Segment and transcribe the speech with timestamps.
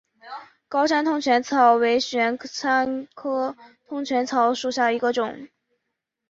[0.67, 3.55] 高山通泉草为玄参科
[3.87, 5.47] 通泉草属下的一个种。